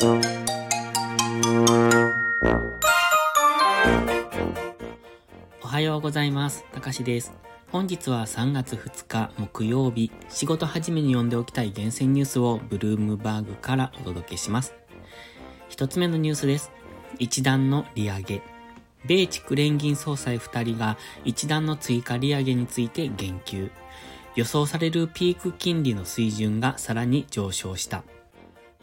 [0.00, 0.06] お
[5.66, 6.64] はようございます。
[6.72, 7.32] たかしです。
[7.72, 14.76] 本日は3月2日木曜日、仕事始めに読んでおきたい厳選ニュースをブルームバーグからお届けします。
[15.68, 16.70] 一つ目のニュースです。
[17.18, 18.42] 一段の利上げ。
[19.04, 23.72] 米畜連銀総裁2人が一段の追加利上げについて言及。
[24.36, 28.04] 予想されるピーク金利の水準がさらに上昇した。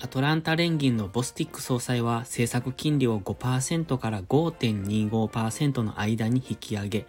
[0.02, 7.07] アトランタ連銀のボスティック総裁は政策金利を5%から5.25%の間に引き上げ、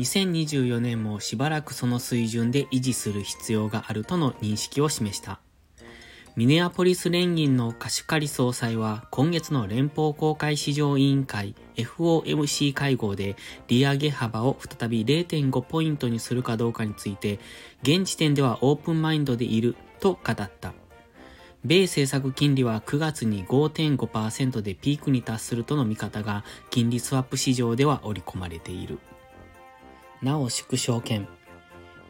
[0.00, 5.38] 2024年もしばらくその水準で維持する必要があるとの認識を示した。
[6.34, 13.36] ミネアポリス連銀のカシュカリ総裁は今月の連邦公開市場委員会 FOMC 会合で
[13.68, 17.40] 利上げ幅を再び0.5ポイントにするかどうかについて
[17.82, 20.74] 現時点ではオープンマインドでいると語った。
[21.64, 28.98] 米政策金利は9月に5.5%でピークに達するとの見方が金利スワップ市場では織り込まれている。
[30.22, 31.28] なお縮小権。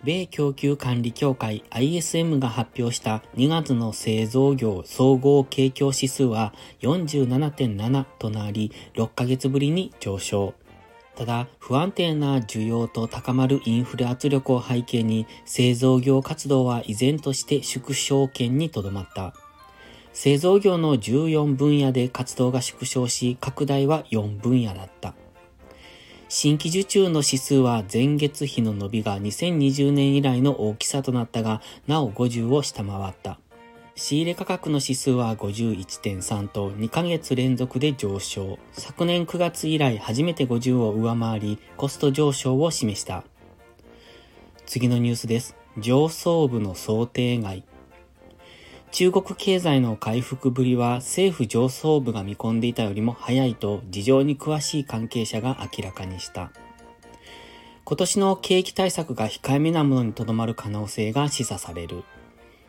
[0.05, 10.55] 米供給管理協会 ISM が発表した2月の製造業総合景況指数は47.7となり6ヶ月ぶりに上昇。
[11.17, 19.33] ただ、不安定な需要と高まるインフレ圧力を背景に製造業活動は依然として縮小圏にとどまった。
[20.17, 25.13] 製造業の14分野で活動が縮小し、拡大は4分野だった。
[26.31, 33.39] 新規受注の指数は前月比の伸びが2020年以来の大きさとなったが、なお50を下回った。
[33.95, 38.59] 仕入れ価格の指数は51.3と2ヶ月連続で上昇。
[38.73, 43.23] 昨年9月以来初めて50を上回り、コスト上昇を示した。
[44.65, 45.57] 次のニュースです。
[45.77, 47.65] 上層部の想定外。
[48.97, 56.51] 中国経済の回復ぶりは政府上層部が見込んでいたよりも早いと事情に詳しい関係者が明らかにした。
[57.85, 62.05] 今年の景気対策が控えめなものにとどまる可能性が示唆される。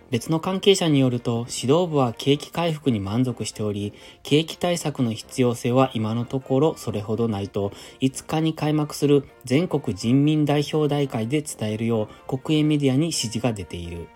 [0.09, 3.93] 別の関係者によると、指導部は景気回復に満足しており、
[4.23, 7.71] 景気対策の必要性は今のところそれほどないと、
[8.01, 14.09] 5日に開幕する全国人民代表大会で伝えるよう国営メディアに指示が出ている。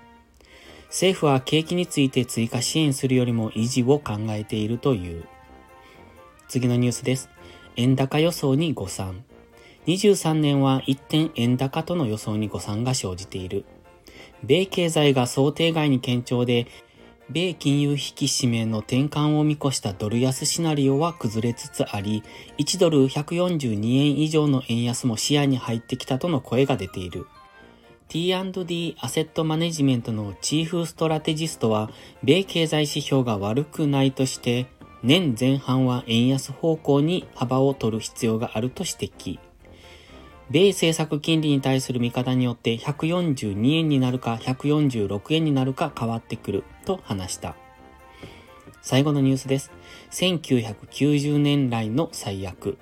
[0.91, 5.23] 政府は景気について追加支援するよりも維持を考えているという。
[6.49, 7.29] 次のニュースです。
[7.77, 9.23] 円高予想に誤算。
[9.87, 13.63] 23年は一点円高との予想に誤算が生じている。
[14.43, 16.67] 米経済が想定外に堅調で、
[17.29, 22.21] 米金融引き締めの転換を見越したドル安シナリオは崩れつつあり、
[22.57, 27.27] 1ドル142円以上の円安も視野に入ってきたとの声が出ている。
[28.11, 31.89] T&D アセットマネジメントのチーフストラテジストは、
[32.23, 34.65] 米経済指標が悪くないとして、
[35.01, 39.39] 年前半は円安方向に幅を取る必要があると指摘。
[40.49, 47.55] 米政策金利に対する見方によって142円になるか146円になるか変わってくると話した。
[48.81, 49.71] 最後のニュースです。
[50.11, 52.77] 1990年来の最悪。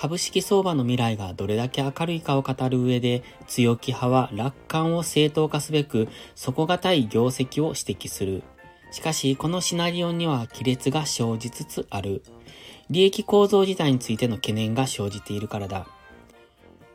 [0.00, 8.42] 株式相場の未来がどれだけ明るいかを語る上で、強気派は楽観を正当化すべく、底堅い業績を指摘する。
[8.92, 12.22] しかし、このシナリオには亀裂が生じつつある。
[12.88, 15.86] 利益構造自体についての懸念が生じているからだ。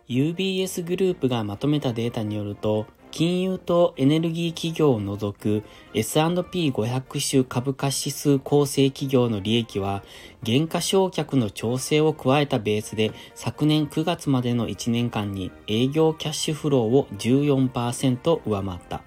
[0.09, 10.03] UBS グループがまとめたデータによると、金融とエネルギー企業を除く S&P500 種株価指数構成企業の利益は、
[10.43, 19.01] 減価償却の調整を加えたベースで昨年9月までの1年間に営業キャッシュフローを14%上回った。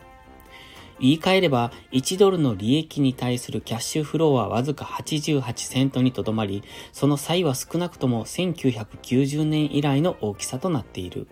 [0.99, 6.63] 言い換えれば、1ドルの利益に対するキャッシュフローはわずか88セントにとどまり、
[6.95, 11.29] その際は少なくとも1990年以来の大きさとなっている。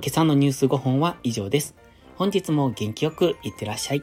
[0.00, 1.74] 今朝のニュース5本は以上です。
[2.16, 4.02] 本日も元気よくいってらっしゃい。